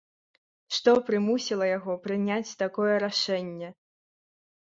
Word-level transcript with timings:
Што 0.77 0.93
прымусіла 1.09 1.67
яго 1.77 1.97
прыняць 2.05 2.57
такое 2.63 2.95
рашэнне? 3.05 3.69